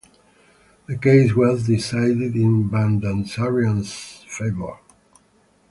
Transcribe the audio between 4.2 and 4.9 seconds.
favor.